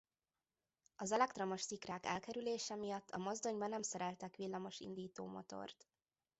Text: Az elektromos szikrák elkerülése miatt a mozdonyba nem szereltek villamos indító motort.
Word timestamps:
Az 0.95 1.11
elektromos 1.11 1.61
szikrák 1.61 2.05
elkerülése 2.05 2.75
miatt 2.75 3.09
a 3.09 3.17
mozdonyba 3.17 3.67
nem 3.67 3.81
szereltek 3.81 4.35
villamos 4.35 4.79
indító 4.79 5.25
motort. 5.27 5.87